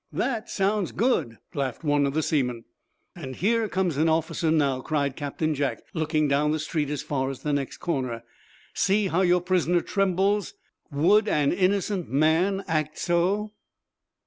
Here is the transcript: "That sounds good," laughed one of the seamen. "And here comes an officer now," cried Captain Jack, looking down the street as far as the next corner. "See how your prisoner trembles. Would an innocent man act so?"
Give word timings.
"That 0.11 0.49
sounds 0.49 0.91
good," 0.91 1.37
laughed 1.53 1.83
one 1.83 2.07
of 2.07 2.15
the 2.15 2.23
seamen. 2.23 2.65
"And 3.15 3.35
here 3.35 3.69
comes 3.69 3.97
an 3.97 4.09
officer 4.09 4.49
now," 4.49 4.81
cried 4.81 5.15
Captain 5.15 5.53
Jack, 5.53 5.83
looking 5.93 6.27
down 6.27 6.49
the 6.51 6.57
street 6.57 6.89
as 6.89 7.03
far 7.03 7.29
as 7.29 7.41
the 7.43 7.53
next 7.53 7.77
corner. 7.77 8.23
"See 8.73 9.09
how 9.09 9.21
your 9.21 9.41
prisoner 9.41 9.81
trembles. 9.81 10.55
Would 10.91 11.27
an 11.27 11.51
innocent 11.51 12.09
man 12.09 12.63
act 12.67 12.97
so?" 12.97 13.51